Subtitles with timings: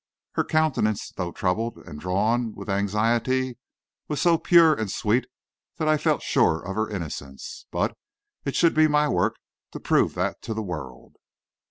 [0.31, 3.59] Her countenance, though troubled and drawn with anxiety,
[4.07, 5.27] was so pure and sweet
[5.77, 7.67] that I felt sure of her innocence.
[7.69, 7.95] But
[8.43, 9.35] it should be my work
[9.73, 11.17] to prove that to the world.